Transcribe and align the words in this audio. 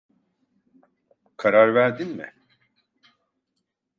Karar 1.37 1.73
verdin 1.75 2.09
mi? 2.17 2.33